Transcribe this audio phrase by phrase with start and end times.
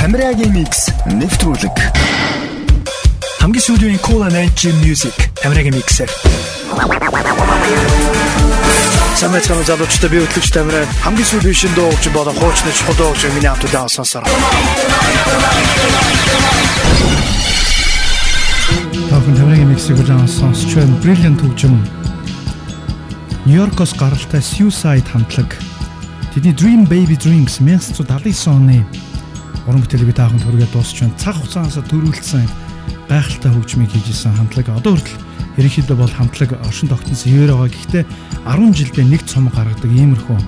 [0.00, 1.76] Тамирагийн микс нэвтрүүлэг.
[3.36, 6.08] Хамгийн сүүлийн Cool and Edge Music Тамирагийн миксэр.
[9.12, 13.52] Самэт хамт залуучтай би хөтлөгч Тамираа хамгийн сүүлийн шин дуугч болон хуучны чухал дуугч миний
[13.52, 14.24] хамт удаан сонсоор.
[19.12, 20.96] Таахан Тамирагийн миксийг удаан сонсч байна.
[21.04, 21.76] Brilliant хөгжим.
[23.44, 25.60] Нью-Йоркоос гаралтай Suicide хамтлаг.
[26.32, 28.80] Тэдний Dream Baby Dreams 1979 оны
[29.70, 31.14] уран бүтээлийг тааханд хүргээд дуусч байна.
[31.14, 32.42] Цаг хугацаанаас төрүүлсэн
[33.06, 35.22] гайхалтай хөгжмийг хийж исэн хамтлаг одоо хүртэл
[35.62, 37.70] ерөнхийдөө бол хамтлаг оршин тогтносон хэвээр байгаа.
[37.70, 38.04] Гэхдээ
[38.50, 40.38] 10 жилдээ нэг цом гаргадаг иймэрхүү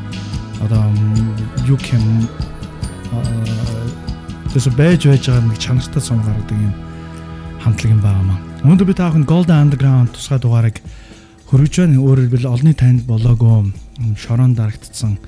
[0.66, 0.82] одоо
[1.70, 2.06] юу юм
[4.50, 6.74] тэс байж байж байгаа нэг чанартай цом гаргадаг юм
[7.62, 8.40] хамтлаг юм байгаа маа.
[8.66, 10.82] Өнөөдөр би таахын Golden Underground тусгай дугаарыг
[11.46, 12.02] хөрвж байна.
[12.02, 13.70] Өөрөөр хэлбэл олонний танд болоогүй
[14.18, 15.18] шорон дарагдсан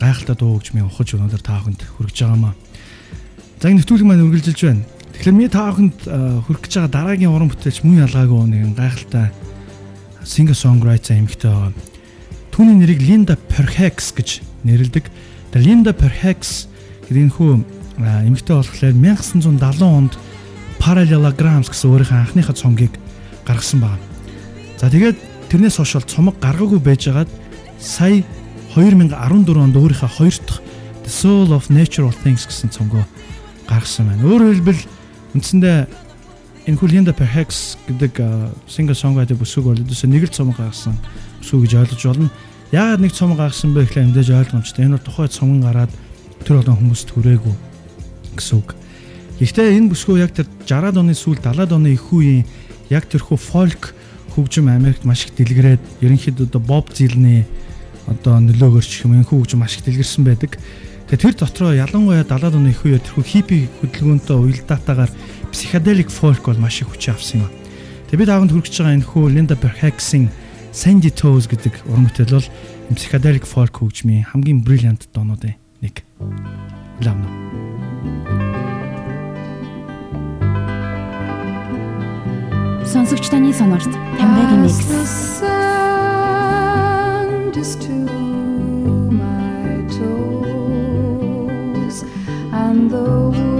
[0.00, 2.54] гайхалтай дуу хөгжмийн ухаж өнөөдөр таахынд хүргэж байгаа маа.
[3.62, 4.82] За энэ нэвтрүүлэг маань үргэлжилж байна.
[5.14, 9.30] Тэгэхээр ми таахынд хүрэх гэж байгаа дараагийн уран бүтээлч мөн ялгаагүй нэгэн гайхалтай
[10.26, 11.70] singer songwriter эмэгтэй байгаа.
[12.50, 15.06] Түүний нэрийг Linda Perhex гэж нэрлэдэг.
[15.54, 16.66] Тэр Linda Perhex
[17.06, 17.50] гэдэг энэ хүү
[18.02, 19.54] эмэгтэй болохоор 1970
[19.86, 20.18] онд
[20.82, 22.98] Parallelograms гэсэн өөрийнхөө анхныхаа цомгийг
[23.46, 24.02] гаргасан байна.
[24.74, 25.22] За тэгээд
[25.54, 27.30] тэрнээс хойш цомог гаргаагүй байжгаад
[27.78, 28.26] сая
[28.74, 30.58] 2014 онд өөрийнхөө хоёр дахь
[31.06, 33.06] The Soul of Natural Things гэсэн цомгоо
[33.72, 34.28] гаргасан байна.
[34.28, 34.82] Өөрөөр хэлбэл
[35.34, 35.78] үндсэндээ
[36.68, 38.20] энэ Linda Perhaps гэдэг
[38.70, 40.94] singer songwriter бүсгүй бол өдөөсөө нэг л цомог гаргасан
[41.42, 42.30] бүсгүй гэж ойлгож болно.
[42.70, 44.84] Яагаад нэг цомог гаргасан бэ гэхлээр мэдээж ойлгомжтой.
[44.86, 45.92] Энэ бол тухай цомгон гараад
[46.46, 47.54] тэр олон хүмүүст хүрээгүй
[48.38, 48.78] гэсэн үг.
[49.42, 52.46] Гэхдээ энэ бүсгүй яг тэр 60-аад оны сүүл 70-ад оны их үеийн
[52.94, 53.90] яг тэрхүү folk
[54.38, 57.44] хөгжим Америкт маш их дэлгэрээд ерөнхийдөө одоо Bob Dylan-ы
[58.06, 60.56] одоо нөлөөгөөрч юм энэ хөгжим маш их дэлгэрсэн байдаг.
[61.12, 65.12] Тэгээ тэр дотроо ялангуяа 70-аад оны их үеэр тэрхүү хиппи хөдөлгөөнтэй уялдаатаагаар
[65.52, 67.52] психоделик фолк бол маш их хүч авсан юм.
[68.08, 70.32] Тэгээ бид аавд хүргэж байгаа энэ хүү Linda Perhacs-ийн
[70.72, 72.48] Sandy Toes гэдэг уран бүтээл бол
[72.96, 75.52] психоделик фолк хөгжмийн хамгийн brilliant доонуудын
[75.84, 76.00] нэг.
[77.04, 77.28] Ламно.
[82.88, 85.44] Сонсогч таны сонорт Тамирагийн микс.
[92.72, 93.51] And the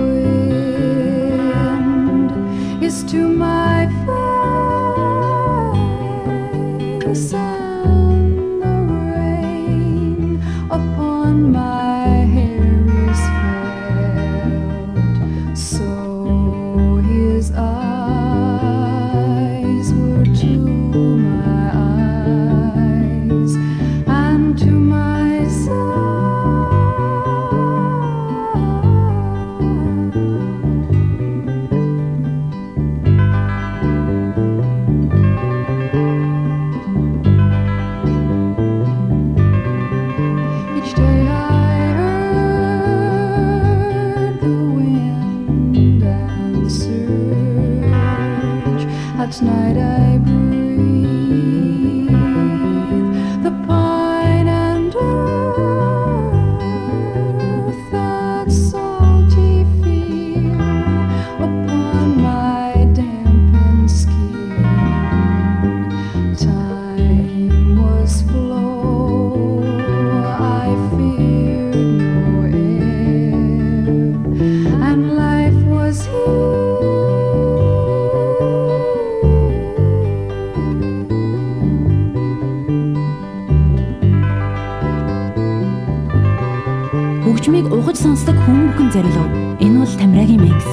[87.24, 89.32] Хөгжмийг угаж сонсдог хүн бүхэн зориулв.
[89.64, 90.68] Энэ бол Тамирагийн микс.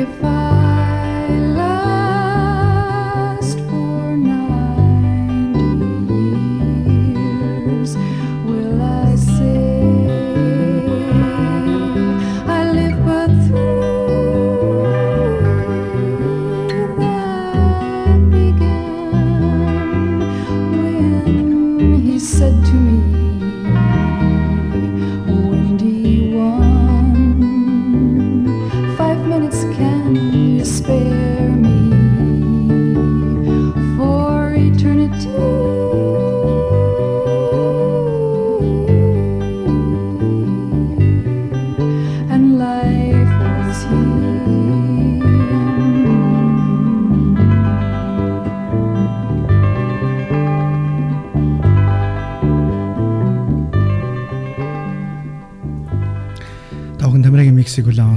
[0.00, 0.57] If I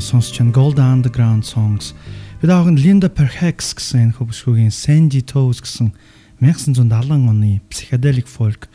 [0.01, 0.51] сонсч байна.
[0.51, 1.94] Gold Underground Songs.
[2.42, 5.94] Бид тавхан Linda Perhacs гэсэн энэ хөвсгөөгийн Sandy Toes гэсэн
[6.42, 8.65] 1970 оны psychedelic folk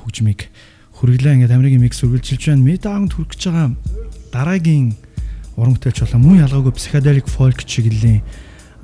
[0.00, 0.48] хөгжмийг
[0.96, 2.62] хүргэлээ ингээд тамирагийн микс үргэлжилж байна.
[2.62, 3.68] Ми таавд хүрэх гэж байгаа
[4.30, 4.94] дараагийн
[5.58, 8.22] уран бүтээлч болон мөн ялгаагүй psychedelic folk чиглэлийн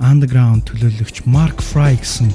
[0.03, 2.27] underground төлөөлөгч Mark Fry гэсэн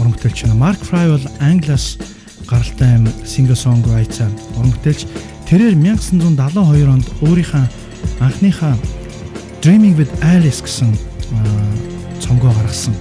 [0.00, 0.56] уран бүтээлч байна.
[0.56, 2.00] Mark Fry бол Англиас
[2.48, 2.96] гаралтай
[3.28, 5.04] singer songwriter уран бүтээлч
[5.46, 7.85] Тэрээр 1972 онд өөрийнхөө
[8.20, 8.76] анхныхаа
[9.62, 10.94] Dreaming with Alice гэсэн
[12.22, 12.94] цомгоо гаргасан.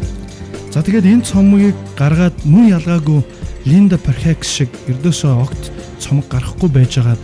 [0.73, 3.21] За тэгээд энэ цомгийг гаргаад мөн ялгаагүй
[3.69, 5.71] Linda Perhacs шиг ердөөсөө огт
[6.01, 7.21] цомог гарахгүй байжгаад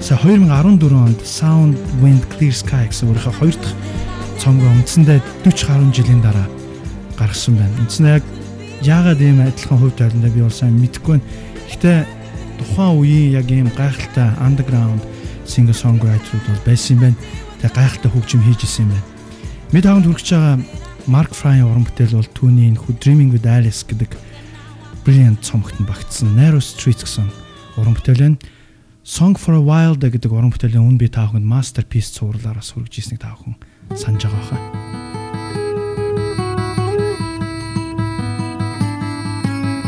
[0.00, 3.76] сая 2014 онд Sound Wind Clear Sky гэсэн өөрийнхөө хоёр дахь
[4.38, 6.48] цомгоо үндсэндээ 40 гаруй жилийн дараа
[7.18, 7.74] гаргасан байна.
[7.82, 8.24] Үндсэндээ яг
[8.86, 11.26] яагаад ийм адилхан хувь тавиландаа би бол сайн мэдэхгүй байна.
[11.66, 11.98] Гэхдээ
[12.62, 15.02] тухайн үеийн яг ийм гайхалтай underground
[15.48, 17.18] singer songwriter-ууд бол байсан юм байна.
[17.64, 19.06] Тэгээ гайхалтай хөгжим хийж исэн юм байна.
[19.72, 20.56] Мэд хаванд хүрч байгаа
[21.08, 24.12] Mark Fry уран бүтээл бол түүний энэ Dreaming with Alice гэдэг
[25.08, 27.32] brilliant цомогт нь багтсан Narrow Streets гэсэн
[27.80, 28.38] уран бүтээл байна.
[29.08, 33.56] Song for a While гэдэг уран бүтээлийн үн би таахынд masterpiece цувралаараас хүргэж ирснийг таахын
[33.96, 34.60] санаж байгаа хаа.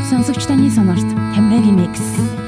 [0.09, 1.05] Сонсогч таны сонорт
[1.37, 2.40] Тамирагийн микс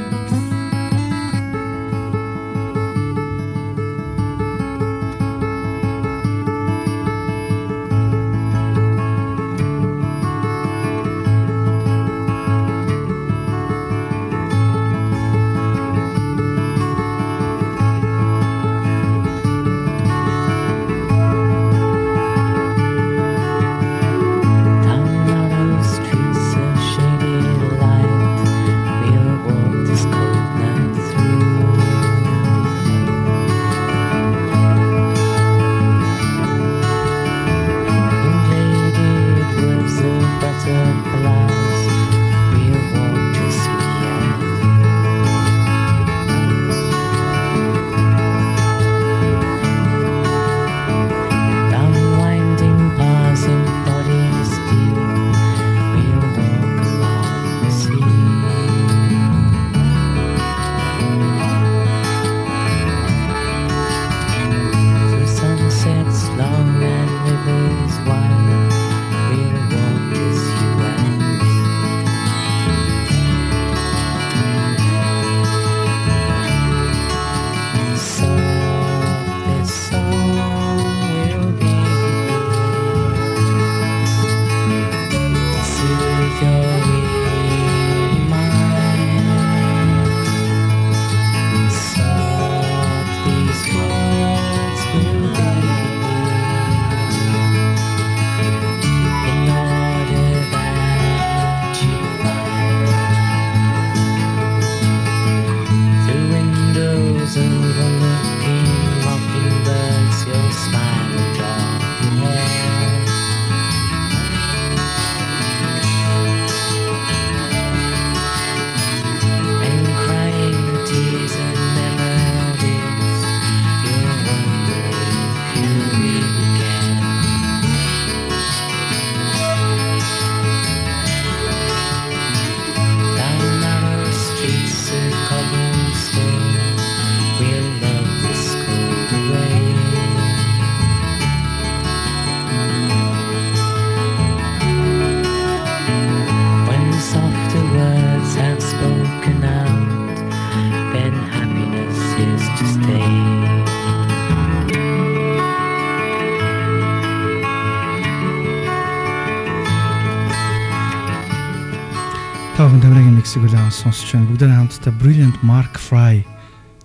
[163.82, 164.31] сонсч байна.
[164.31, 166.22] Бүгдээ хамтдаа Brilliant Mark Fry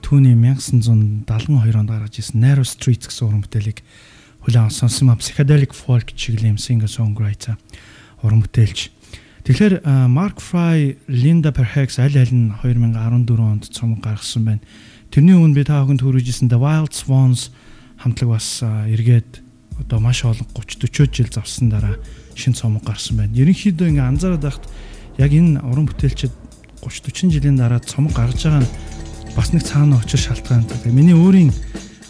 [0.01, 3.85] түүний 1972 онд гаргаж ирсэн Narrow Streets гэсэн уран бүтээлийг
[4.41, 7.53] хүлээн сонсон ма psychedelic folk чиглэлийн singer songwriter
[8.25, 8.89] уран бүтээлч.
[9.45, 14.65] Тэгэхээр Mark Fry, Linda Perhacs аль аль нь 2014 онд цомог гаргасан байна.
[15.13, 17.53] Тэрний өмнө би та бүхэнд хүргэжсэн The Wild Swans
[18.01, 19.45] хамтлаг бас эргээд
[19.85, 22.01] одоо маш олон 30 40 жил завсан дараа
[22.33, 23.37] шин цомог гарсан байна.
[23.37, 24.65] Ерөнхийдөө ингээ анзаараад байхад
[25.21, 26.46] яг энэ уран бүтээлчд
[26.81, 28.71] 30 40 жилийн дараа цомог гаргаж байгаа нь
[29.35, 30.77] бас нэг цаана очир шалтгаантай.
[30.77, 31.51] Тэгээ миний өөрийн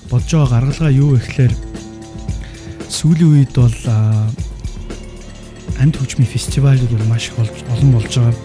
[0.10, 1.54] болж байгаа гаргалгаа юу вэ гэхээр
[2.88, 3.78] сүүлийн үед бол
[5.80, 8.36] амт хөгжмийн фестивалууд бол маш их олон болж байгаа.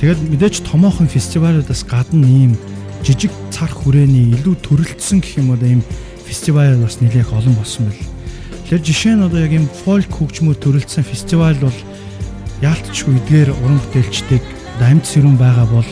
[0.00, 2.54] Тэгээд мэдээч томоохон фестивалуудаас гадна ийм
[3.02, 5.82] жижиг цар хүрээний илүү төрөлтсөн гэх юм уу ийм
[6.24, 8.06] фестивал бас нэлээх олон болсон байл.
[8.70, 11.78] Тэгэхээр жишээ нь одоо яг юм фолк хөгжмөөр төрөлдсөн фестивал бол
[12.62, 13.80] яалтчгүй эдгээр уран
[14.80, 15.84] бүтээлчдэг амьд сэрүүн байгаа бол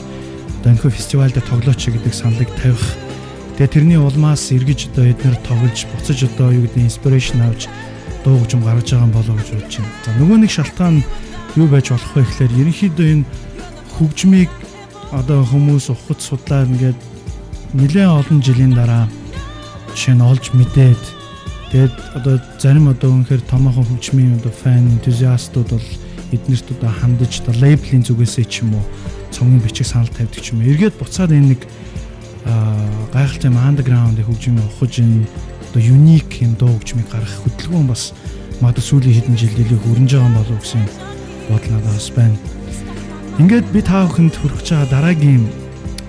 [0.61, 2.97] одоо энэ фестивал дээр тоглооч гэдэг саналыг тавих.
[3.61, 7.69] Тэгээ тэрний улмаас эргэж одоо эдгээр тоглож буцаж одоо юу гэдэг инспирэшн авч
[8.25, 9.93] дуу хөгжим гаргаж байгаа болоо гэж бодож байна.
[10.05, 10.97] За нөгөө нэг шалтгаан
[11.57, 13.29] юу байж болох вэ гэхээр ерөнхийдөө энэ
[13.99, 14.51] хөгжмийг
[15.13, 16.99] одоо хүмүүс ухад судлаад ингээд
[17.77, 19.05] нэлээд олон жилийн дараа
[19.93, 21.03] жишээ нь олж мэдээд
[21.77, 25.89] тэгээд одоо зарим одоо үнэхээр томоохон хөгжмийн одоо фан энтузиастууд бол
[26.33, 28.85] эднэрт одоо хандаж одоо лейблийн зүгээсээ ч юм уу
[29.31, 30.69] цомгийн бичиг санал тавьдаг ч юм уу.
[30.69, 31.63] Эргээд буцаад энэ нэг
[33.13, 35.27] гайхалтай андерграунд хөгжмийн ухаж энэ
[35.71, 38.13] одоо юник юм дуу хөгжмийг гаргах хөдөлгөөн бас
[38.61, 40.85] магадгүй сүүлийн хэдэн жил дэлхий хөрнж байгаа болов гэсэн
[41.49, 42.37] бодол надад бас байна.
[43.39, 45.45] Ингээд би та бүхэнд хүргэж байгаа дараагийн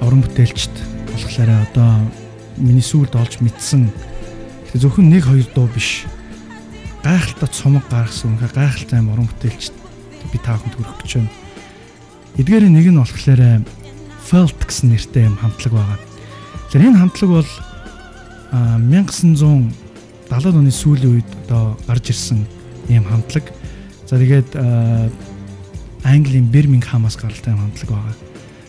[0.01, 0.73] уран бүтээлчд
[1.11, 1.91] болохоор одоо
[2.57, 6.07] миний сүлд олж мэдсэн гэхдээ зөвхөн нэг хоёр дуу биш
[7.03, 9.78] гайхалтай цомог гаргасан үнэхээр гайхалтай уран бүтээлчд
[10.31, 11.31] би та бүхэнд хүргэж байна.
[12.37, 13.65] Эдгээр нэг нь болохоор
[14.29, 15.97] Felt гэсэн нэртэй юм хамтлаг байгаа.
[16.69, 17.51] Тэгэхээр энэ хамтлаг бол
[18.53, 19.73] 1970
[20.53, 22.45] оны сүүлийн үед одоо гарч ирсэн
[22.93, 23.49] ийм хамтлаг.
[24.05, 24.53] За тэгээд
[26.05, 28.15] Английн Бирмингхамаас гаралтай хамтлаг байгаа.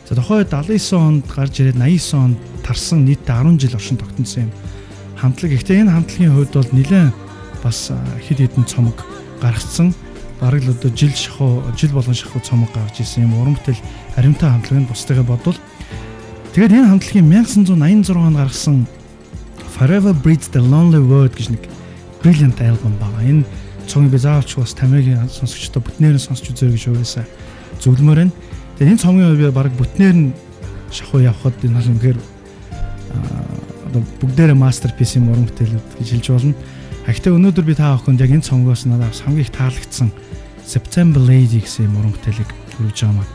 [0.08, 4.52] За тухайн 79 онд гарч ирээд 89 онд тарсан нийтдээ 10 жил оршин тогтносон юм
[5.20, 5.52] хамтлаг.
[5.52, 7.14] Гэхдээ энэ хамтлагийн хувьд бол нэлээд
[7.60, 7.92] бас
[8.24, 8.96] хэд хэдэн цомог
[9.44, 9.92] гаргацсан.
[10.40, 13.84] Бараг л одоо жил шахуу жил болгон шахуу цомог гаргаж ирсэн юм уран бүтээл
[14.16, 15.58] аримтай хамтлагын бусдыгаа бодвол
[16.56, 18.86] тэгээд энэ хамтлагийн 1986 онд гаргасан
[19.80, 21.64] Forever Breeds the Lonely World гэж нэг
[22.20, 23.24] brilliant album байгаа.
[23.24, 23.44] Энэ
[23.88, 27.24] цомыг би заавалч бас тамигийн сонсогчдод бүтнээр нь сонсч үзээрэй гэж угаасаа
[27.80, 28.34] зөвлөмөр байна.
[28.76, 30.32] Тэгээ энэ цомгийн би баг бүтнээр нь
[30.92, 32.18] шахуу явхад энэ бол үнэхээр
[33.88, 36.54] одоо бүгдээрээ мастерпис юм уран бүтээлүүд гэж хэлж болно.
[37.08, 40.10] Гэхдээ өнөөдөр би та бүхэнд яг энэ цомгоос надад хамгийн их таалагдсан
[40.66, 43.28] September Lady гэсэн юм уран бүтээлийг хүргэж байгаа маа.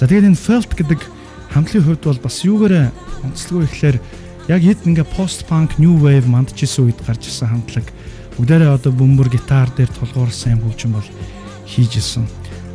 [0.00, 1.00] За тэгээд энэ Felt гэдэг
[1.52, 2.88] хамтлагийн хувьд бол бас юугаараа
[3.22, 3.96] онцлогоо ихлээр
[4.48, 7.86] яг хэд ингээ пост панк new wave мандчихсан үед гарч ирсэн хамтлаг
[8.40, 11.08] бүгдээрээ одоо бөмбөр гитар дээр тулгуурсан юм хөгжим бол
[11.68, 12.24] хийж исэн.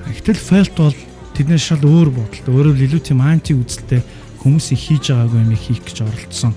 [0.06, 0.96] Гэтэл фэлт бол
[1.34, 2.54] тэдний шал өөр бодолтой.
[2.54, 4.06] Өөрөөр илүү тийм анти үзэлтэй
[4.46, 6.54] хүмүүсийн хийж байгаагүй юм хийх гэж оролдсон.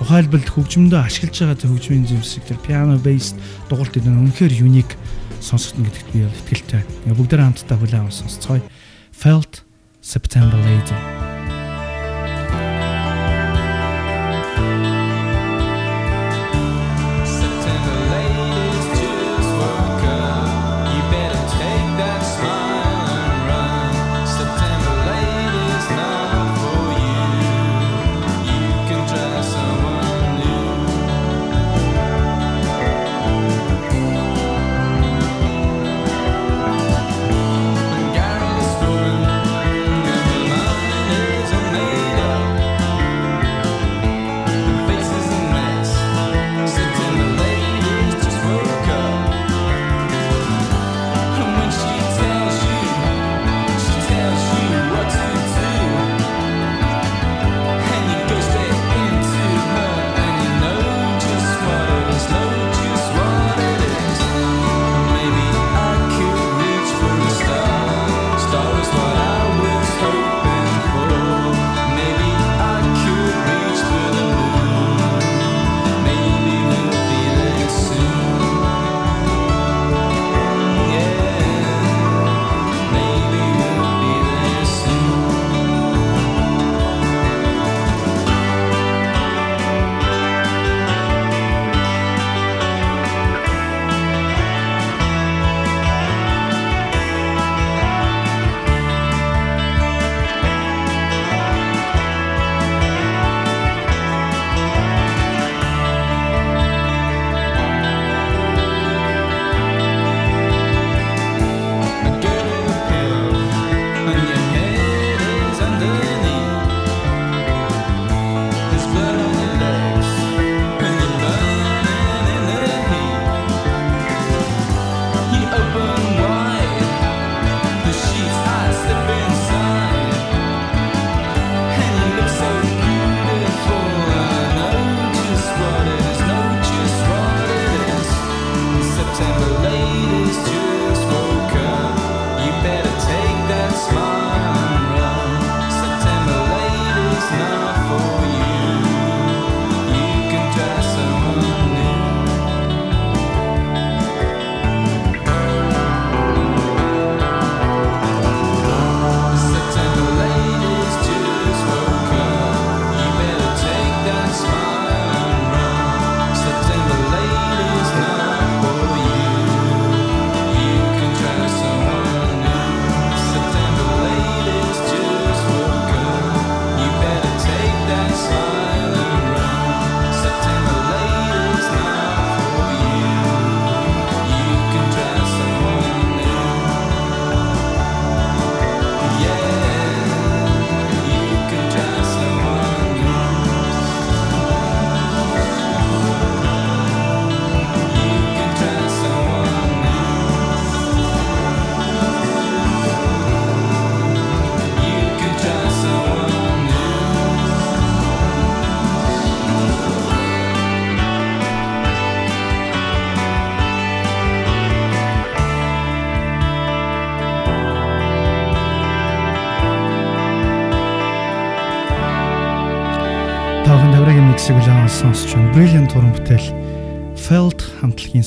[0.00, 3.36] Тухайлбал хөгжмөндөө ашиглаж байгаа хөгжмийн зүйлсийг тэр piano based
[3.68, 4.96] дугуйлт гэдэг нь үнэхээр unique
[5.44, 6.82] сонсогдно гэдэгт би бол итгэлтэй.
[7.12, 8.64] Бүгдээрээ хамтдаа хүлээн авсан сонсцгоё.
[9.12, 9.60] Felt
[10.00, 11.19] September Lady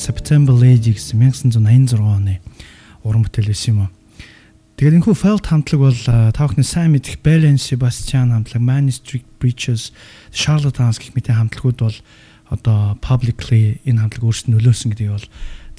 [0.03, 1.15] September Lady гэсэн
[1.63, 2.43] 1986 оны
[3.07, 3.91] уран бүтээл байсан юм аа.
[4.75, 5.99] Тэгээд энэхүү Felt хамтлаг бол
[6.35, 9.95] та бүхний сайн мэдэх Belen Sebastian хамтлаг, Manny Street Preachers,
[10.35, 11.97] Charlatans гэх мэт хамтлагууд бол
[12.51, 15.27] одоо publicly энэ хамтлаг өөрсдөө нөлөөсөн гэдгийг бол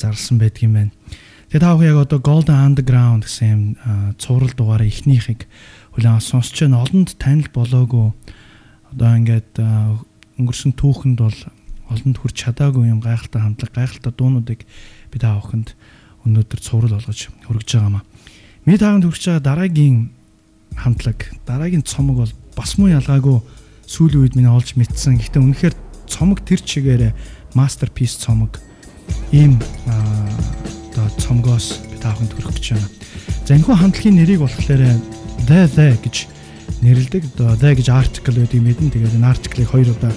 [0.00, 0.92] зарласан байдгийм байна.
[1.52, 3.76] Тэгээд та бүхэн яг одоо Golden Underground гэсэн
[4.16, 5.44] цуврал дугаараа эхнийхийг
[6.00, 6.80] улаан сонсч байна.
[6.80, 8.08] Олонд танил болоогүй
[8.88, 9.60] одоо ингээд
[10.40, 11.38] өнгөрсөн түүхэнд бол
[11.90, 14.60] олонд хүрч чадаагүй юм гайхалтай хамтлаг гайхалтай дуунуудыг
[15.12, 15.76] би та бүхэнд
[16.24, 18.02] өнөөдөр цуврал болгож хүргэж байгаамаа.
[18.64, 20.10] Миний таанд хүрч байгаа дараагийн
[20.76, 23.40] хамтлаг дараагийн цомог бол бас муу ялгаагүй
[23.84, 25.20] сүүлийн үед миний олж мэдсэн.
[25.20, 25.74] Гэхдээ үнэхээр
[26.08, 27.12] цомог тэр чигээрээ
[27.52, 28.56] мастерпис цомог
[29.32, 32.88] ийм одоо цомгоос би та бүхэнд хүргэж байна.
[33.44, 34.82] За энэхүү хамтлагийн нэрийг болохоор
[35.44, 36.16] The The гэж
[36.80, 37.22] нэрлдэг.
[37.36, 38.88] The гэж article гэдэг юм эдэн.
[38.88, 40.12] Тэгээд энэ article-ыг хоёр удаа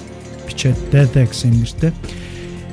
[0.48, 1.92] бичээд the гэсэн нэртэй.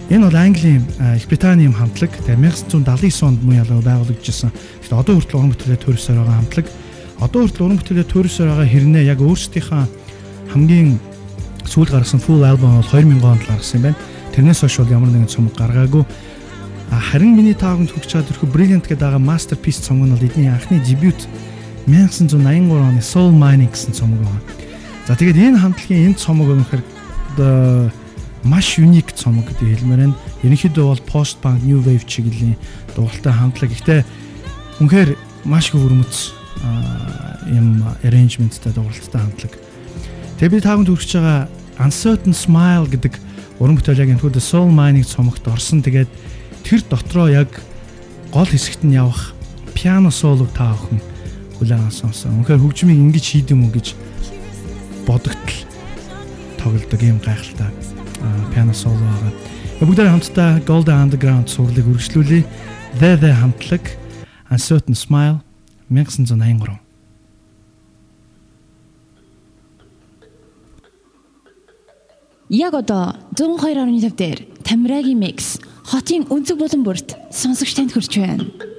[0.09, 0.83] Энэ бол Английн
[1.17, 2.11] Их Британий хамтлаг.
[2.25, 4.53] Тэгээд 1979 онд муу ялгаа байгуулагдчихсан.
[4.53, 6.67] Тэгэхээр одоо хүртэл уран бүтээлээ төрөсөөр байгаа хамтлаг.
[7.19, 9.83] Одоо хүртэл уран бүтээлээ төрөсөөр байгаа хэрнээ яг өөрсдийнхөө
[10.53, 10.89] хамгийн
[11.65, 14.01] сүүл гаргасан full album бол 2000 онд гаргасан юм байна.
[14.31, 16.05] Тэрнээс хойш бол ямар нэгэн цомог гаргаагүй.
[16.93, 20.77] Харин миний таагүй төгч чад тэрхүү Brilliant гэдэг байгаа masterpiece цомог нь бол эдний анхны
[20.85, 21.17] дебют
[21.89, 24.41] 1983 оны Soul Mining гэсэн цомог байна.
[25.09, 26.81] За тэгээд энэ хамтлагийн энэ цомог өнөхөр
[28.45, 30.17] маш юник цомог гэдэг хэлмээр байна.
[30.45, 32.55] Ерөнхийдөө бол post punk new wave чиглэлийн
[32.93, 33.73] дугуйлтай хамтлаг.
[33.73, 34.01] Гэхдээ
[34.79, 35.09] үнэхээр
[35.49, 36.15] маш хөвөрмөц
[37.49, 39.53] юм arrangementтай дугуйлттай хамтлаг.
[40.37, 41.49] Тэгээд би таагүй төрж байгаа
[41.81, 43.13] Uncertain Smile гэдэг
[43.59, 45.81] уран бүтээл яг энэ Soul Mining цомогт орсон.
[45.81, 46.09] Тэгээд
[46.61, 47.49] тэр дотроо яг
[48.31, 49.33] гол хэсэгт нь явах
[49.73, 51.01] пиано соло та охин
[51.57, 52.43] хүлээн сонсон.
[52.43, 53.87] Үнэхээр хөгжмийг ингэж хийдэм үү гэж
[55.07, 55.74] бодогтол
[56.65, 57.69] тоглодог юм гайхалтай
[58.49, 59.34] пиано соло байгаа.
[59.86, 62.41] Бүгдээ хамтдаа Golden Underground сурлыг үргэлжлүүлээ.
[62.97, 63.84] The The хамтлаг
[64.49, 65.45] Uncertain Smile
[65.93, 66.82] 1983
[72.49, 78.74] Яг одоо 102.5 дээр Тамирагийн mix хотын өнцөг болон бүрт сонсогч танд хүрч байна.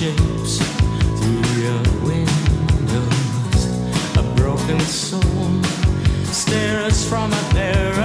[0.00, 0.56] shapes
[1.20, 3.60] through your windows.
[4.16, 5.62] A broken soul
[6.24, 7.99] stares from a mirror.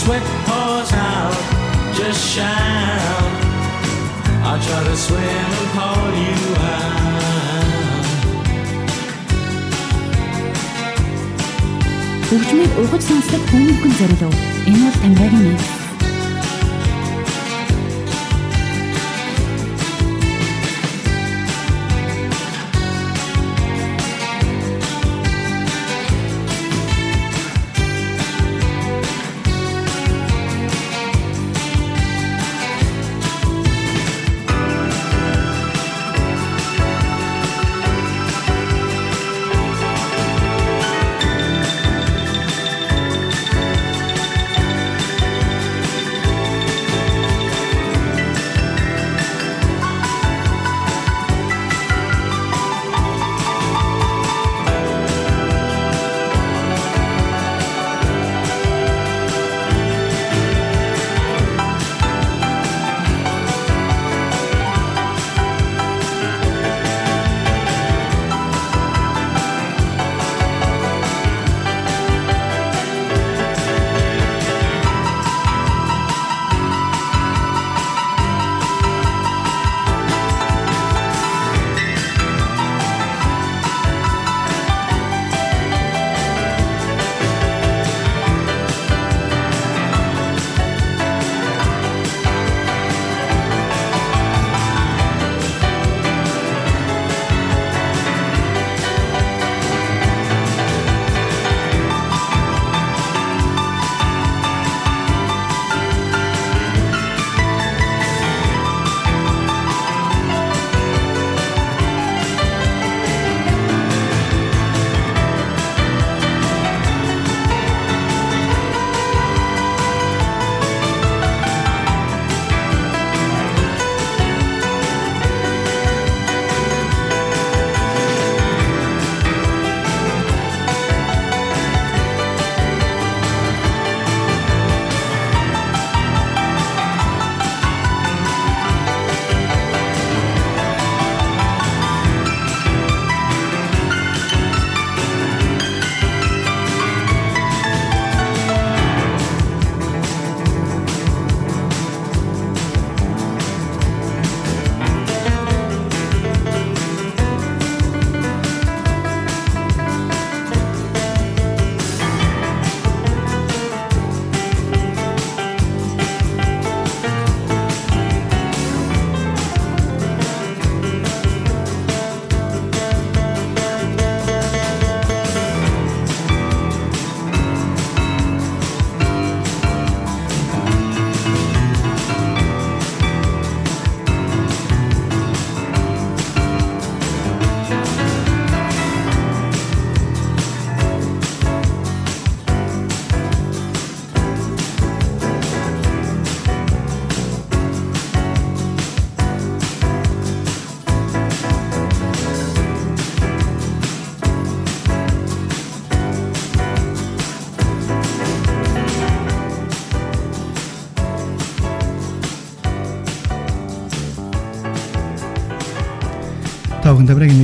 [0.00, 1.58] Sweat pours out
[2.38, 3.30] shout.
[4.46, 6.98] I'll try to swim and pull you out.
[12.28, 14.36] Хөгжмийг угаж сонсдог хүмүүхэн зориулв.
[14.68, 15.77] Энэ бол Тамирагийн микс.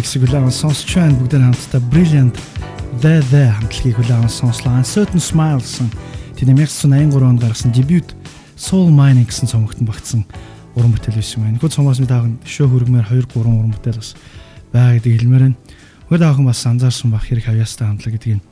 [0.04, 1.16] Миксийг хүлээн сонсч байна.
[1.16, 2.36] Бүгд хамтдаа Brilliant
[3.00, 4.76] The The хамтлагийг хүлээн сонслоо.
[4.76, 5.88] Uncertain Smile гэсэн
[6.36, 8.12] тэний 1983 онд гаргасан дебют
[8.52, 10.28] Soul Mining гэсэн цомогтон багтсан
[10.76, 11.56] уран бүтээл байсан байна.
[11.56, 14.12] Гүд цомоос мэд аахан шөө хөргмээр 2 3 уран бүтээл бас
[14.76, 15.56] байгаа гэдэг хэлмээр байна.
[16.12, 18.44] Гүд аахан бас анзаарсан бах хэрэг хавьяастай хамтлаг гэдгийг.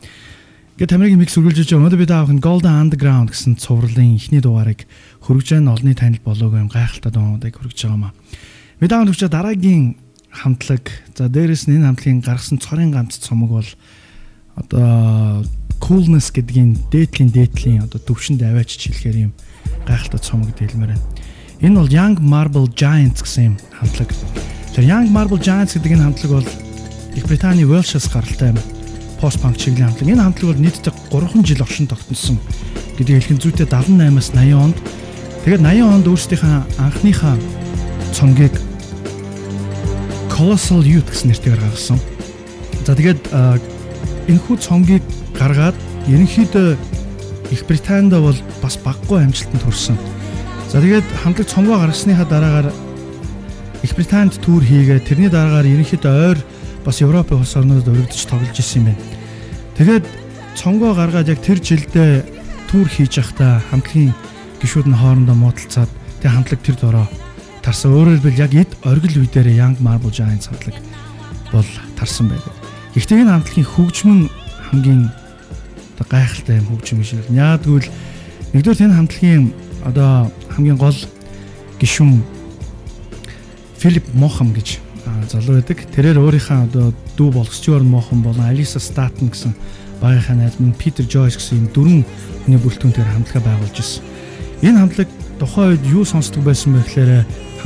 [0.80, 1.84] Ингээд Тамирагийн микс үргэлжлэж байгаа.
[1.84, 4.88] Өнөөдөр бид аахан Golden Underground гэсэн цувралын эхний дугаарыг
[5.20, 8.16] хөргөж байгаа нь олонний танил болоогүй юм гайхалтай дуунуудыг хөргөж байгаа маа.
[8.80, 10.00] Аахан төвчөө дараагийн
[10.33, 10.90] хамтлаг.
[11.16, 13.71] За дээрэс нь энэ хамтлагийн гаргасан цорын ганц цомог бол
[14.57, 15.45] одоо
[15.79, 19.33] coolness гэдгийн дээдлийн дээдлийн одоо төвшөнд аваач хэлэхээр юм
[19.85, 21.07] гайхалтай цомог дэлмээр байна.
[21.61, 24.11] Энэ бол Young Marble Giants гэсэн юм хамтлаг.
[24.75, 26.49] Тэр Young Marble Giants гэдэг энэ хамтлаг бол
[27.12, 28.57] Их Британий Welsh-аас гаралтай
[29.21, 30.09] пост панк чиглэлийн хамтлаг.
[30.09, 32.40] Энэ хамтлаг бол нийтдээ 3 жил огшин тогтносон
[32.97, 34.79] гэдэг хэлхэн зүйтэй 78-аас 80 онд
[35.45, 37.37] тэгээд 80 онд өөрсдийнхээ анхныхаа
[38.16, 38.55] цомгийг
[40.33, 42.01] Colossal Youth гэсэн нэртэйгээр гаргасан.
[42.88, 43.21] За тэгээд
[44.33, 45.05] энэхүү цомгийг
[45.37, 45.77] гаргаад
[46.09, 46.81] ерөнхийдөө
[47.53, 50.01] Их Британд бол бас баггүй амжилтанд хүрсэн.
[50.73, 52.73] За тэгээд хамтлаг цомгоо гаргасныхаа дараагаар
[53.85, 56.38] Их Британд тур хийгээ тэрний дараагаар ерөнхийдөө ойр
[56.81, 59.05] бас Европын улс орнуудад өргөдөж тоглож исэн юм байна.
[59.77, 60.05] Тэгээд
[60.57, 62.25] цомгоо гаргаад яг тэр жилдээ
[62.73, 64.16] тур хийж явахдаа хамтлагийн
[64.64, 65.90] гишүүд нь хоорондоо муудалцаад
[66.25, 67.07] тэг хамтлаг тэр дороо
[67.62, 67.94] тарсан.
[67.94, 70.77] Өөрөөр хэлбэл яг эд оргил үе дээр Young Marble Giants хамтлаг
[71.55, 72.53] бол тарсан байдаг.
[72.94, 74.20] Гэхдээ энэ хамтлагийн хөгжмөн
[74.70, 75.03] хамгийн
[75.94, 77.22] одоо гайхалтай юм хөгжим шиг.
[77.31, 77.88] Яагтвэл
[78.53, 79.44] нэгдүгээр энэ хамтлагийн
[79.87, 80.98] одоо хамгийн гол
[81.79, 82.22] гишүүн
[83.79, 84.79] Филип Мохам гэж
[85.31, 85.87] залуу байдаг.
[85.94, 89.55] Тэрээр өөрийнхөө одоо дүү болох Стюарт Мохам болон Алиса Статон гэсэн
[90.01, 92.05] багийнхаа найз минь Питер Жойс гэсэн юм дөрвөн
[92.44, 94.03] хүний бүрэлдэхүүнээр хамтлага байгуулж ирсэн.
[94.62, 95.09] Энэ хамтлаг
[95.42, 97.11] тухайн үед юу сонсдог байсан бэ гэхээр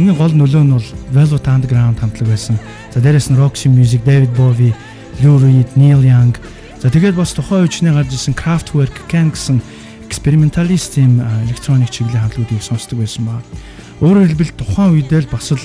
[0.00, 2.56] хамгийн гол нөлөө нь бол Velvet Underground хамтлаг байсан.
[2.88, 4.72] За дээрэс нь Roxy Music, David Bowie,
[5.20, 6.32] Lou Reed, Neil Young.
[6.80, 9.60] За тэгээд бас тухайн үеийн гарч ирсэн Kraftwerk, Can гэсэн
[10.08, 13.44] эксперименталист юм электроник чиглэлийн хамтлагуудыг сонсдог байсан ба.
[14.00, 15.60] Өөрөөр хэлбэл тухайн үедээ л бас л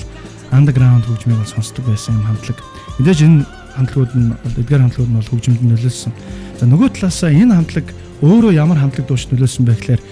[0.52, 2.60] underground хөгжмийг бол сонсдог байсан юм хамтлаг.
[3.00, 6.12] Мэдээж энэ хамтлагууд нь эдгээр хамтлагууд нь бол хөгжимд нөлөөлсөн.
[6.60, 7.86] За нөгөө талаасаа энэ хамтлаг
[8.20, 10.02] өөрөө ямар хамтлаг дууш нөлөөлсөн бэ гэхээр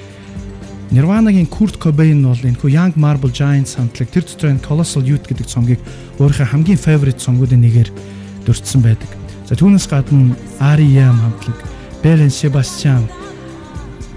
[0.91, 5.47] Nirvana-гийн Kurt Cobain бол энэхүү Young Marble Giants хамтлаг тэр дотор энэ Colossal Youth гэдэг
[5.47, 5.79] цомгийг
[6.19, 7.95] өөрийнхөө хамгийн favorite цомгуудын нэгээр
[8.43, 9.07] дурдсан байдаг.
[9.47, 11.59] За түүнээс гадна R.E.M хамтлаг,
[12.03, 13.07] Bell and Sebastian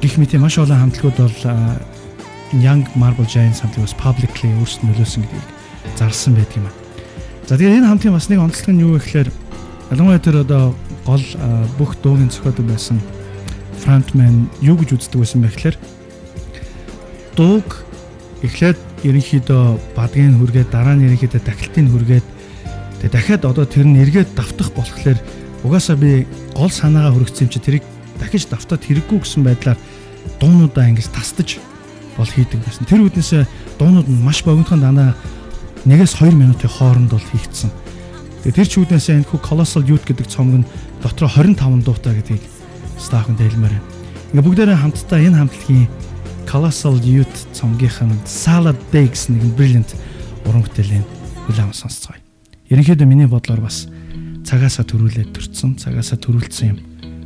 [0.02, 1.38] гэх мэт маш олон хамтлагууд бол
[2.58, 5.48] Young Marble Giants хамтлагаас publicly өөрсдөө нөлөөсөн гэдгийг
[5.94, 6.76] зарласан байдаг юм аа.
[7.46, 9.30] За тэгээд энэ хамтын бас нэг онцлог нь юу вэ гэхээр
[9.94, 10.74] ялангуяа тэр одоо
[11.06, 11.26] гол
[11.78, 12.98] бүх дуугийн зохиолдог байсан
[13.78, 15.78] frontman юу гэж үздэг байсан бэ гэхээр
[17.36, 17.86] дууг
[18.44, 22.26] эхлээд ерөнхийдөө бадгийн хүргээд дараа нь ерөнхийдөө тахилтын хүргээд
[23.02, 25.20] тэгээ дахиад одоо тэр нь эргээд давтах болохоор
[25.64, 27.84] угаасаа би гол санаагаа юм чи тэрийг
[28.20, 29.80] дахиж давтаад хэрэггүй гэсэн байдлаар
[30.40, 31.60] дуунуудаа ингэж тасдаж
[32.18, 32.86] бол хийдэг байсан.
[32.86, 33.44] Тэр үднээсээ
[33.80, 35.16] дуунууд нь маш богинохон дандаа
[35.86, 37.72] 1-2 минутын хооронд бол хийгдсэн.
[38.44, 40.70] Тэгээ тэр ч үднээсээ энэ хүү Colossal Youth гэдэг цомог нь
[41.02, 42.44] дотроо 25 дуутай гэдгийг
[43.00, 43.76] стафын дэлмээр.
[44.32, 45.88] Ингээ бүгдээрээ хамтдаа энэ хамтлагийн
[46.50, 49.92] Colossal Youth цомгийнхан Salad гэсэн нэгэн brilliant
[50.46, 51.06] уран бүтээлийн
[51.48, 52.20] хүлээм сонсцгоё.
[52.70, 53.88] Ерөнхийдөө миний бодлоор бас
[54.48, 56.80] цагаасаа төрүүлээд төрцөн, цагаасаа төрүүлсэн юм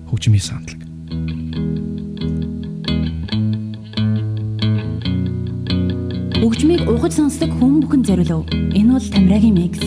[0.10, 0.80] хөгжмийн сандлаг.
[6.38, 8.48] Хөгжмийг угаж сонсдог хүн бүхэн зориулв.
[8.72, 9.84] Энэ бол Тамирагийн микс.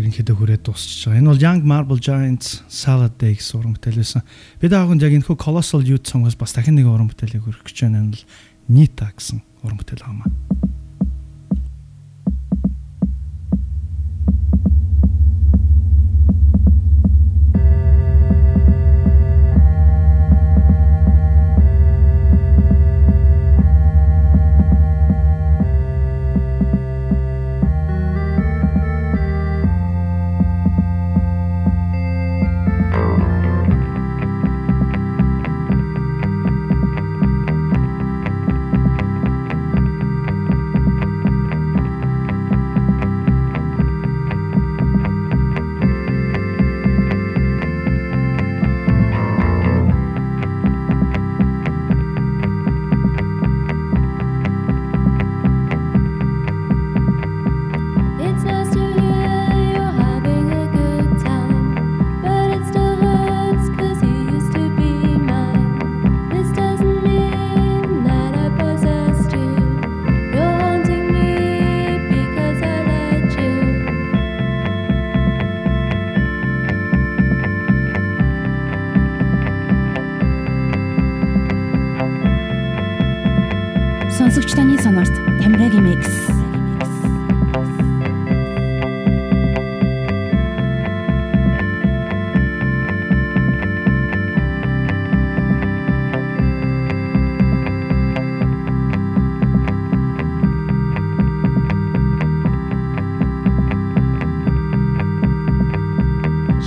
[0.00, 1.20] Ерөнхийдөө хүрээд дуусчихж байгаа.
[1.20, 4.22] Энэ бол Young Marble Giants Salad Day гэсэн уран бүтээл байсан.
[4.56, 7.78] Бид аагүй яг энэ хөө Colossal Youth цомгоос бас дахин нэг уран бүтээлийг хүргэх гэж
[7.84, 8.00] байна.
[8.00, 8.24] Энэ бол
[8.72, 10.81] Nita гэсэн уран бүтээл байгаа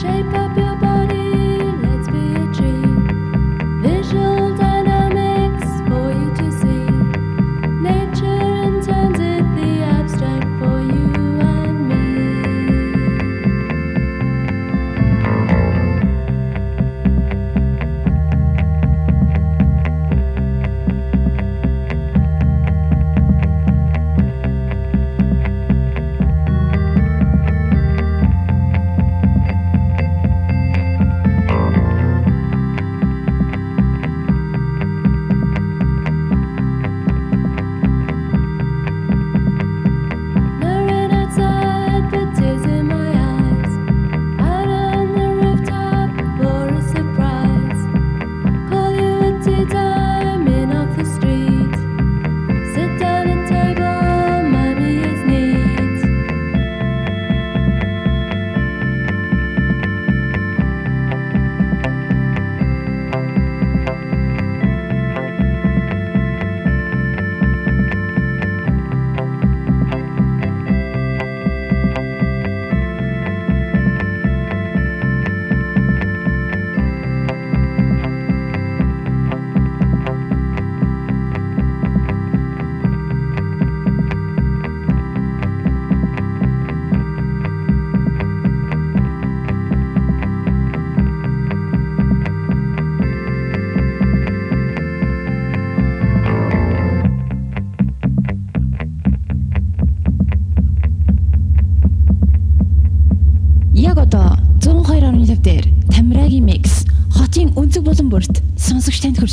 [0.06, 0.96] хүрч байна.
[0.96, 1.05] you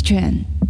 [0.03, 0.62] 全。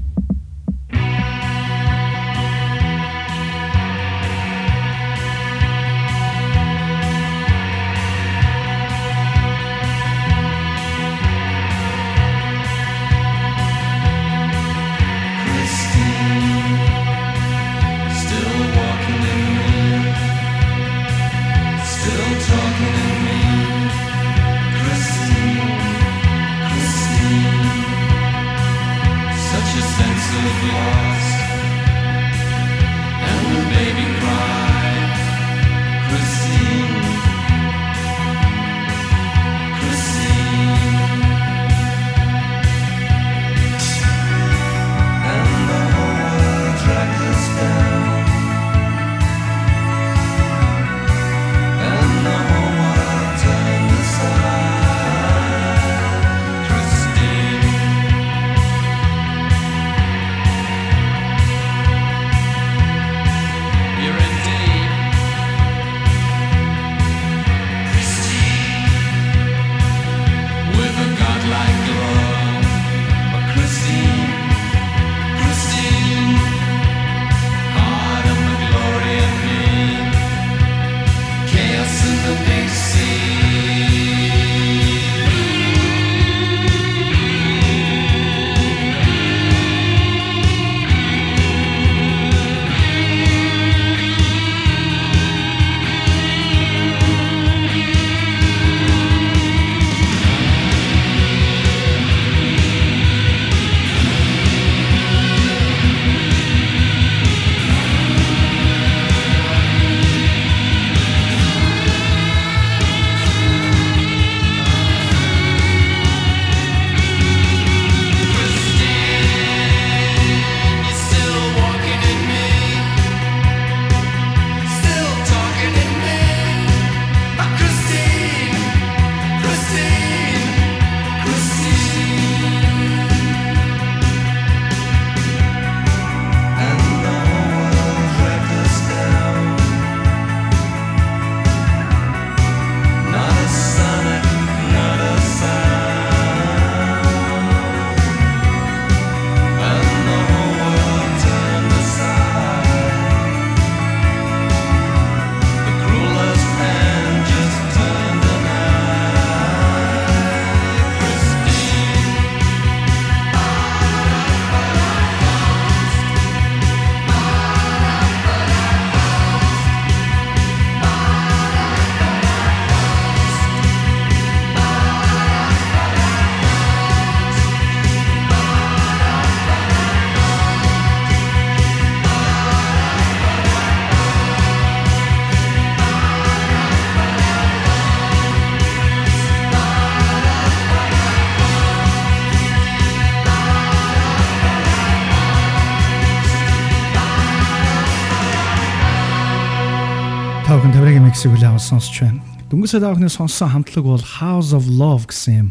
[201.64, 202.20] Сонсч байна.
[202.51, 205.49] Дөнгөж саяны сонссон хамтлаг бол House of Love гэсэн юм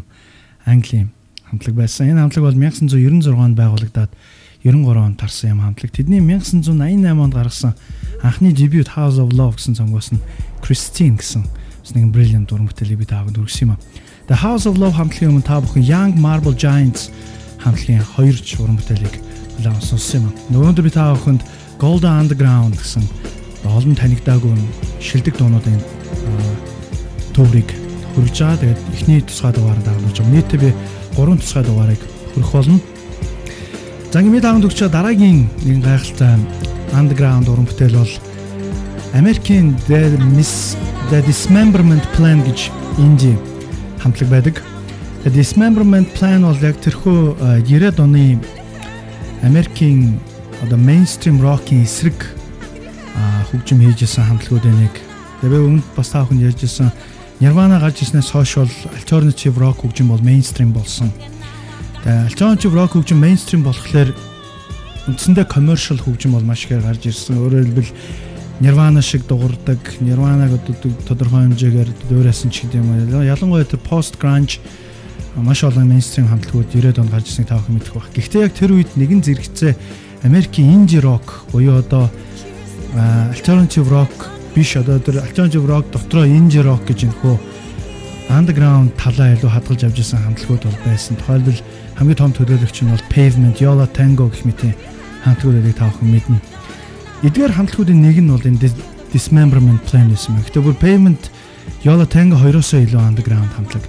[0.65, 1.09] Английн
[1.49, 2.13] хамтлаг байсан.
[2.13, 4.11] Энэ хамтлаг бол 1996 онд байгуулагдаад
[4.61, 5.89] 93 онд тарсан юм хамтлаг.
[5.89, 7.73] Тэдний 1988 онд гаргасан
[8.21, 10.21] анхны дебют House of Love гэсэн цомгоос нь
[10.61, 11.49] Christine гэсэн
[11.97, 13.81] нэгэн brilliant уран бүтээлийг би таавд хүргэсэн юм а.
[14.29, 17.09] The House of Love хамтлагийн өмнө та бүхэн Young Marble Giants
[17.59, 19.17] хамтлагийн хоёр уран бүтээлийг
[19.57, 20.61] хүлээн сонссон юм а.
[20.61, 21.41] Өнөөдөр би та бүхэнд
[21.81, 23.03] Golden Underground гэсэн
[23.67, 24.55] олон танигдаагүй
[25.03, 26.02] шилдэг дуунуудын
[27.33, 27.69] төврийг
[28.13, 28.61] хүргэж байгаа.
[28.61, 30.33] Тэгээд эхний тусгай дугаараар дагуулж байгаа.
[30.33, 30.69] Нийтдээ би
[31.17, 32.01] 3 тусгай дугаарыг
[32.33, 32.79] хүргэх болно.
[34.13, 36.37] За ингээд таавд өгч дараагийн нэгэн гайхалтай
[36.93, 38.13] underground уран бүтээл бол
[39.17, 40.77] Америкийн The Miss
[41.09, 42.69] The Dismemberment Plan гэж
[43.01, 43.33] инди
[44.01, 44.55] хамтлаг байдаг.
[45.25, 48.37] The Dismemberment Plan бол яг тэрхүү 90-ад оны
[49.41, 50.21] Америкийн
[50.61, 52.15] одоо mainstream rock-ийн эсрэг
[53.49, 54.93] хөгжим хийжсэн хамтлагуудын нэг.
[55.41, 56.89] Тэгээ өмнө бас та бүхэн ярьжсэн
[57.43, 61.11] Nirvana гарч ирснээс хойш бол alternative rock хөгжим бол mainstream болсон.
[62.07, 64.15] Тэгээ alternative rock хөгжим mainstream болохоор
[65.11, 67.35] үндсэндээ commercial хөгжим бол маш ихээр гарч ирсэн.
[67.43, 67.91] Өөрөөр хэлбэл
[68.63, 70.55] Nirvana шиг дуурдаг, Nirvana-г
[71.03, 73.11] тодорхой хэмжээгээр дуурайсан ч гэдэг юм.
[73.27, 74.63] Ялангуяа тэр post grunge
[75.35, 78.07] маш олон mainstream хамтлагууд 90-ад онд гарч ирснийг та бүхэн мэдэх баг.
[78.15, 79.75] Гэхдээ яг тэр үед нэгэн зэрэгцээ
[80.23, 82.07] Америкийн indie rock буюу одоо
[83.35, 87.35] alternative rock биш одоо тэр alternative rock дотроо indie rock гэж нөхөө
[88.29, 91.17] underground талаа илүү хадгалж авч ирсэн хамтлагууд бол байсан.
[91.17, 91.59] Тухайлбал
[91.97, 94.61] хамгийн том төлөөлөгч нь бол Pavement, Yola Tango гэх мэт
[95.25, 96.37] хамтлагуудыг та бүхэн мэднэ.
[97.25, 98.71] Эдгээр хамтлагуудын нэг нь бол энэ
[99.13, 100.45] Dismemberment Plan гэсэн юм.
[100.45, 101.29] Гэтэ бүр Pavement,
[101.85, 103.85] Yola Tango хоёроосоо илүү underground хамтлаг.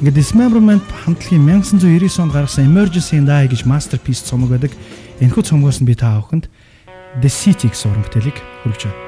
[0.00, 4.76] Ингээд Dismemberment хамтлагийн 1999 онд гаргасан Emergency and I гэж masterpiece цомог байдаг.
[5.24, 6.52] Энэхүү цомгоос нь би та бүхэнд
[7.24, 9.05] The City гэсэн уран бүтээлийг хүргэж байна.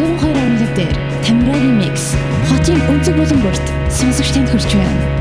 [0.00, 2.16] 102.1 дээр Тамирагийн микс
[2.48, 5.19] хотын өнцөг болон бүрт сонсогч танд хүрч байна.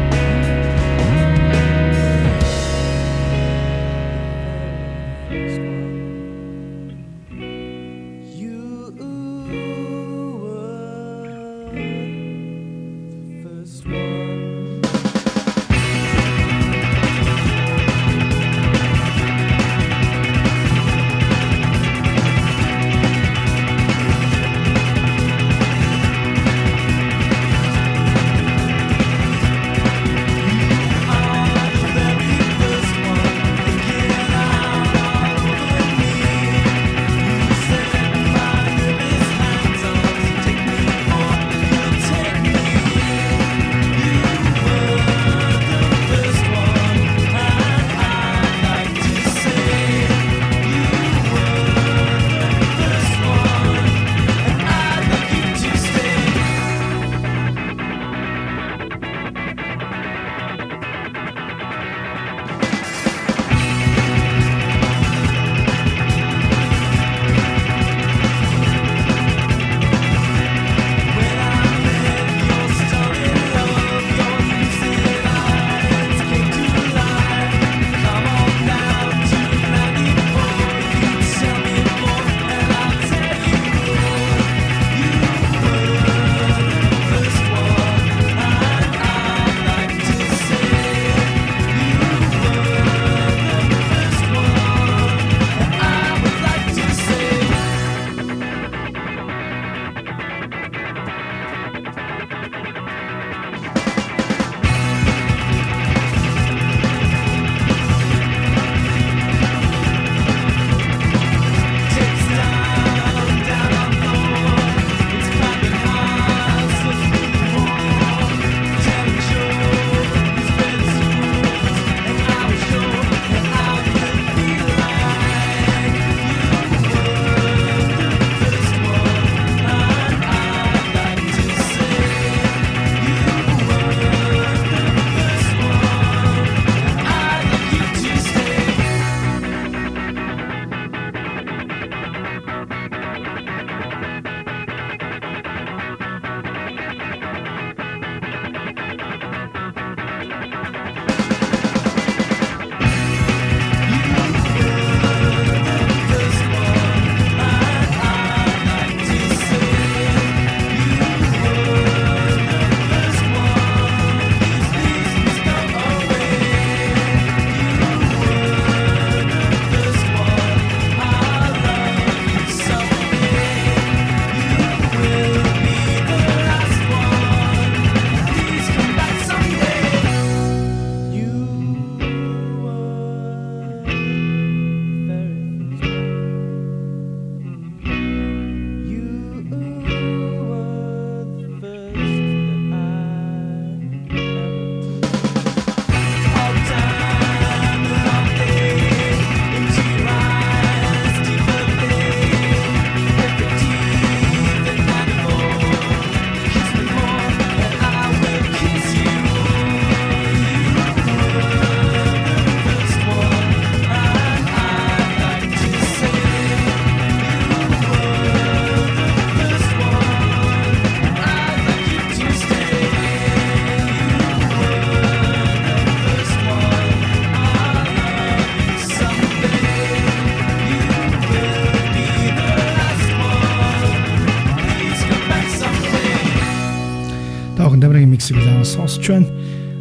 [238.90, 239.30] Сонсож байна.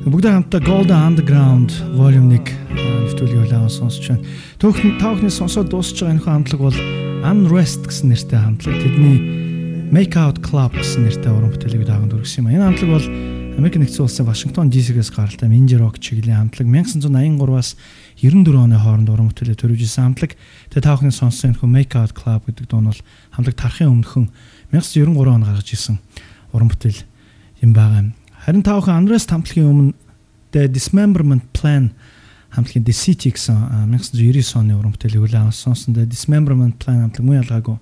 [0.04, 4.24] Бүгдээ хамтдаа Golden Underground Volume 1 нэвтрүүлгийг улаан сонсож байна.
[4.61, 6.78] Төөхн таахны сонсоод дуусч байгаа энэ хамтлаг бол
[7.24, 8.76] Unrest гэсэн нэртэй хамтлаг.
[8.84, 9.16] Тэдний
[9.88, 12.52] Make Out Club гэсэн нэртэй уран бүтээлийг дааганд өргөсөн юм.
[12.52, 13.06] Энэ хамтлаг бол
[13.56, 17.80] Америк нэгдсэн улсын Вашингтон DC-гээс гаралтай Mindy Rock чиглэлийн хамтлаг 1983-аас
[18.20, 20.36] 94 оны хооронд уран бүтээлээ төрөвжсэн хамтлаг.
[20.68, 23.02] Тэгээ таахны сонссон энэ Make Out Club гэдэг дуу нь бол
[23.32, 24.28] хамтлаг тарахын өмнөхөн
[24.76, 25.96] 1993 он гаргаж исэн
[26.52, 27.02] уран бүтээл
[27.64, 28.12] юм байгаа юм.
[28.49, 29.92] Харин та бүхэн Unrest хамтлагийн өмнө
[30.57, 31.90] The Dismemberment Plan
[32.57, 35.92] хамтлагийн The City гэсэн 1999 оны уран бүтээлийг үлээн сонсон.
[35.92, 37.76] The Dismemberment Plan хамтлаг мөн ялгаагүй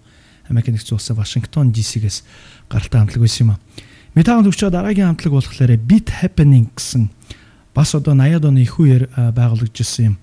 [0.50, 2.26] Америк нэгдсэн улсын Вашингтон DC-гээс
[2.66, 3.62] гаралтай хамтлаг байсан юм а.
[4.18, 7.14] Метаун төгчөө дараагийн хамтлаг болохоор Beat Happening гэсэн
[7.70, 9.06] бас одоо 80-ад оны их үеэр
[9.38, 10.16] байгуулагдж ирсэн юм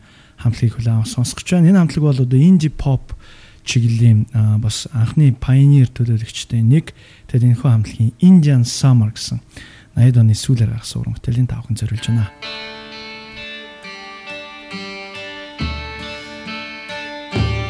[0.43, 1.71] хамтлагийг хүлээн сонсгож байна.
[1.71, 3.15] Энэ хамтлаг бол одоо indie pop
[3.63, 4.27] чиглэлийн
[4.59, 6.91] бас анхны pioneer төлөөлөгчтэй нэг
[7.31, 9.39] тэгээд энэхүү хамтлагийн Indian Summer гэсэн
[9.93, 12.27] 80-ад оны сүүлээр гаргасан уран бүтээлийн тавхан зориулж байна.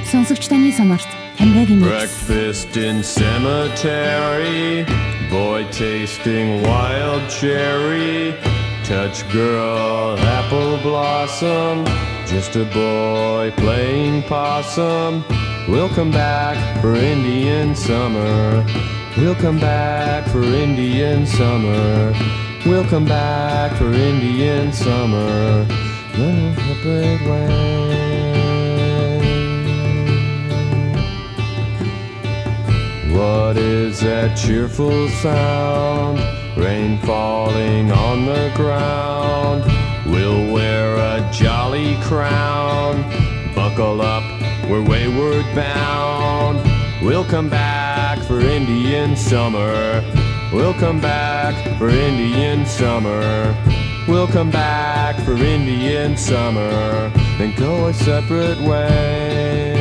[0.08, 4.86] Сонсогч таны сонорт Тамирагийн Breakfast in cemetery
[5.34, 8.38] Boy tasting wild cherry.
[8.86, 11.84] Touch girl apple blossom
[12.28, 15.26] Just a boy playing possum.
[15.68, 18.64] We'll come back for Indian summer
[19.16, 22.14] We'll come back for Indian summer
[22.66, 25.68] We'll come back for Indian summer
[33.16, 36.18] What is that cheerful sound?
[36.58, 39.64] Rain falling on the ground.
[40.08, 43.04] We'll wear a jolly crown.
[43.54, 44.24] Buckle up,
[44.68, 46.68] we're wayward bound.
[47.04, 47.83] We'll come back
[48.34, 50.04] for Indian summer.
[50.52, 53.56] We'll come back for Indian summer.
[54.08, 57.12] We'll come back for Indian summer.
[57.38, 59.76] Then go a separate way.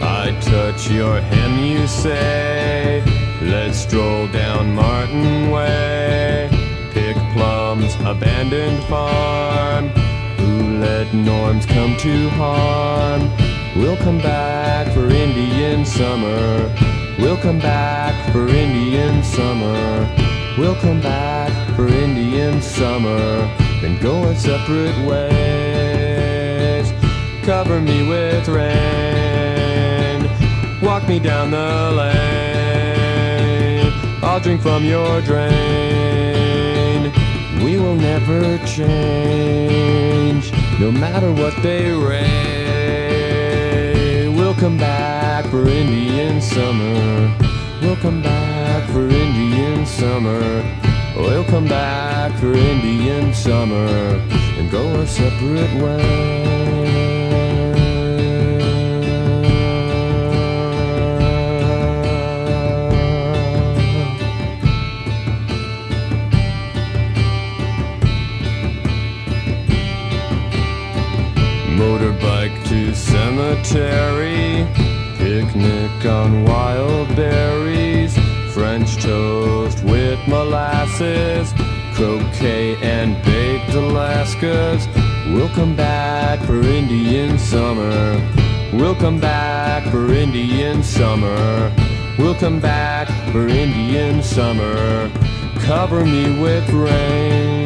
[0.00, 3.02] I touch your hem, you say.
[3.42, 6.53] Let's stroll down Martin Way.
[7.44, 9.88] Plums, abandoned farm.
[10.38, 13.20] Who let norms come to harm?
[13.76, 16.74] We'll come back for Indian summer.
[17.18, 20.08] We'll come back for Indian summer.
[20.56, 23.46] We'll come back for Indian summer.
[23.82, 26.86] Then go our separate ways.
[27.44, 30.30] Cover me with rain.
[30.80, 33.92] Walk me down the lane.
[34.22, 36.33] I'll drink from your drain.
[37.84, 43.44] Will never change, no matter what they rain.
[44.34, 47.30] We'll come back for Indian summer.
[47.82, 50.64] We'll come back for Indian summer.
[51.14, 53.86] We'll come back for Indian summer
[54.56, 57.03] and go our separate ways.
[73.34, 74.64] cemetery,
[75.16, 78.16] picnic on wild berries,
[78.52, 81.52] French toast with molasses,
[81.94, 84.86] croquet and baked Alaskas.
[85.34, 88.20] We'll come back for Indian summer.
[88.72, 91.72] We'll come back for Indian summer.
[92.16, 95.10] We'll come back for Indian summer.
[95.58, 97.64] Cover me with rain.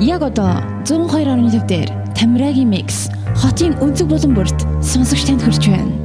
[0.00, 3.06] Jagoda 102.5 дээр Тамирагийн микс
[3.38, 6.01] хотын өнцөг болон бүрт сонсогч танд хүрч байна.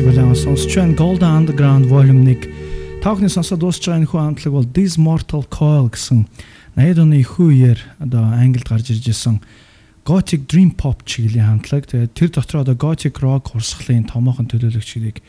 [0.00, 0.96] Улаан сонсч байна.
[0.96, 2.48] Gold Underground Volume 1
[3.04, 6.24] Таахны сонсоод дуусч байгаа энэ хүү хамтлаг бол This Mortal Coil гэсэн
[6.72, 9.44] 80-ад оны их үеэр одоо англид гарч ирж исэн
[10.08, 11.84] Gothic Dream Pop чиглэлийн хамтлаг.
[11.84, 15.20] Тэгээд тэр дотор одоо Gothic Rock хурсгалын томоохон төлөөлөгчдийг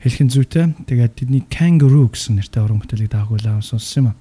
[0.00, 0.72] хэлхэн зүйтэй.
[0.88, 4.18] Тэгээд тэдний Kangaroo гэсэн нэртэй уран бүтээлийг даагуулсан сонссон юм а.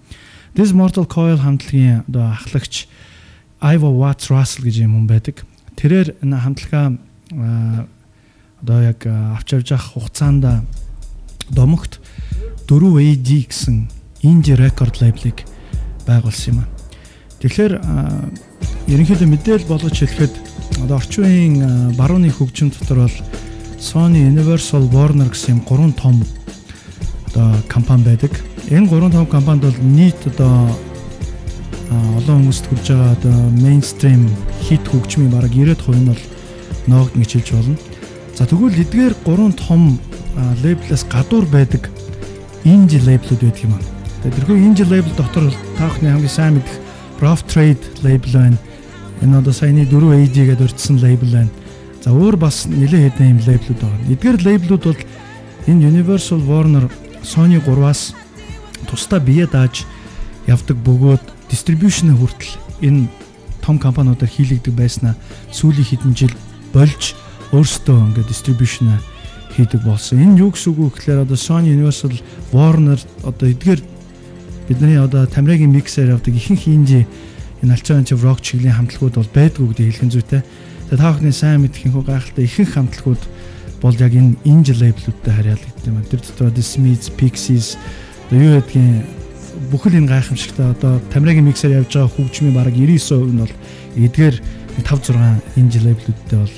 [0.51, 2.91] This Mortal Coil хамтлагийн одоо ахлагч
[3.63, 5.47] Ива Watts Russell гэж юм хүн байдаг.
[5.79, 6.87] Тэрээр энэ хамтлагаа
[8.63, 10.63] одоо яг авч явж явах хугацаанд
[11.49, 11.99] домогт
[12.67, 13.87] 4 AD гэсэн
[14.23, 15.43] indie record label-ыг
[16.07, 16.69] байгуулсан юм аа.
[17.43, 17.73] Тэгэхээр
[18.87, 20.33] ерөнхийдөө мэдээлэл болгож хэлэхэд
[20.87, 21.55] одоо орчин үеийн
[21.99, 23.17] барууны хөгжим дотор бол
[23.83, 26.23] Sony, Universal, Warner гэсэн юм гурван том
[27.27, 28.31] одоо компани байдаг.
[28.71, 30.71] Энэ гурван том компанид бол нийт одоо
[31.91, 34.31] олон хүмүүст хүрж байгаа одоо mainstream
[34.63, 36.21] хит хөгжмийн бараг 90% нь бол
[36.87, 37.75] ноогдно гэж хэлж болно.
[38.33, 39.99] За тэгвэл эдгээр гурван том
[40.63, 41.89] лейблээс гадуур байдаг
[42.65, 43.83] инди лейблүүд байдаг юм аа.
[44.25, 46.81] Тэрхүү инди лейбл дотор та бүхний хамгийн сайн мэдэх
[47.21, 48.57] Rough Trade лейбл байна.
[49.21, 51.51] Энэ одоо саяны 4 AD гэдээ урьдсан лейбл байна.
[52.01, 54.09] За өөр бас нэлээд хэдэн юм лейблүүд байгаа.
[54.09, 55.01] Эдгээр лейблүүд бол
[55.69, 56.89] энэ Universal Warner
[57.21, 58.17] Sony 3-аас
[58.89, 59.85] тусдаа бие дааж
[60.49, 61.23] явдаг бөгөөд
[61.53, 63.07] дистрибьюшн хүртэл энэ
[63.61, 65.15] том компаниудаар хийлэгдэг байснаа
[65.53, 66.35] сүүлийн хэдэн жил
[66.75, 67.15] болж
[67.53, 68.89] өөрсдөө ингээд дистрибьюшн
[69.53, 70.17] хийдэг болсон.
[70.17, 72.17] Энэ юу гэсэн үг вэ гэхээр одоо Sony Universal
[72.49, 73.81] Warner одоо эдгээр
[74.67, 77.05] бидний одоо Тамирагийн миксер явдаг ихэнх инди
[77.61, 80.41] энэ альтернатив рок чиглэлийн хамтлагууд бол байдгүй гэдэг хэлхэн зүйтэй.
[80.89, 83.23] Тэгээ та бүхний сайн мэдэх инхүү гайхалтай ихэнх хамтлагууд
[83.85, 86.01] бол яг энэ инди лейблүүдтэй харьяалагддаг юм.
[86.09, 87.77] Тэр дотор The Smiths, Pixies
[88.33, 89.05] юу гэдгийг
[89.69, 93.53] бүхэл энэ гайхамшигтай одоо Тамирагийн миксер явж байгаа хөгжмийн бараг 99% нь бол
[93.93, 94.35] эдгээр
[94.81, 96.55] 5 6 инди лейблүүдтэй бол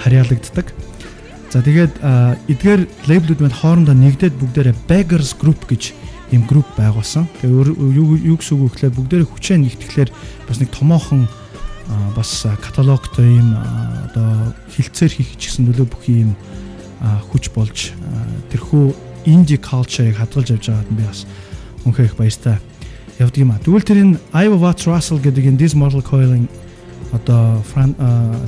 [0.00, 0.66] харьяалагддаг.
[1.50, 1.94] За тэгээд
[2.48, 5.92] эдгээр лейблүүд мэд хоорондоо нэгдээд бүгдээрээ Beggars Group гэж
[6.30, 7.26] ийм групп байгуулсан.
[7.42, 10.10] Тэгээ юу гэсэн үг вэ гэхээр бүгдээрээ хүчээ нэгтгэхлээр
[10.46, 11.26] бас нэг томоохон
[12.14, 16.38] бас каталогтой ийм одоо хилцээр хийх гэсэн нөлөө бүхий ийм
[17.02, 17.90] хүч болж
[18.54, 18.94] тэрхүү
[19.26, 21.26] инди culture-ыг хадгалж явж байгаад би бас
[21.82, 22.56] үнхээр их баяртай
[23.18, 23.58] явдаг юм а.
[23.58, 26.46] Тэгвэл тэр энэ Iowa Watts Russell гэдэг энэ This Mortal Coil-ын
[27.12, 27.62] одоо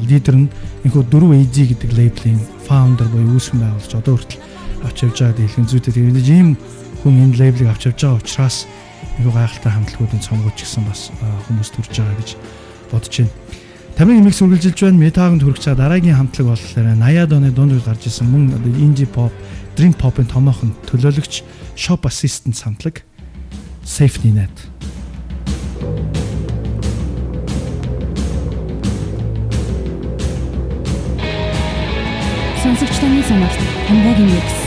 [0.07, 0.49] лидер нь
[0.87, 4.43] энэхүү 4 AG гэдэг лейблийн фаундер буюу үүсгэн байгуулж одоо хүртэл
[4.87, 6.49] авч явж байгаад хэлхэн зүйтэй тэгээд ийм
[7.03, 8.57] хүн энэ лейблийг авч явж байгаа учраас
[9.19, 11.11] энэхүү гайхалтай хамтлагуудын цомгооч гэсэн бас
[11.49, 12.31] хүмүүс төрж байгаа гэж
[12.91, 13.35] бодож байна.
[13.93, 15.03] Тамирын имийг сүргэлжилж байна.
[15.05, 19.33] Метагонд хүрэх цаа дараагийн хамтлаг болохоор 80-аад оны дунд үе гарч ирсэн мөн инди pop,
[19.77, 21.45] dream pop-ын томоохон төлөөлөгч
[21.77, 23.05] shop assistant хамтлаг
[23.85, 24.72] Safety Net
[32.83, 34.62] 鈴木谷さんの人、神田銀す。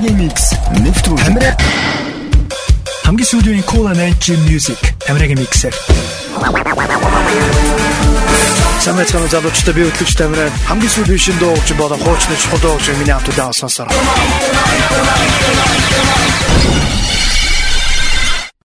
[0.00, 0.44] Тамирагийн микс
[0.80, 1.60] нэвтрүүлэг.
[3.04, 4.80] Хамгийн сүүлийн Cool and Edge Music
[5.12, 5.76] Америкийн миксер.
[8.80, 12.96] Самэцхан залуучтай би хөтлөгч Тамиран хамгийн сүүлийн шин дуу гэж бодон хуучны чухал дуу гэж
[12.96, 13.92] миний хамт удаасан сар.